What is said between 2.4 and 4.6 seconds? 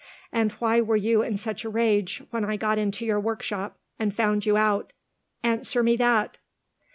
I got into your workshop, and found you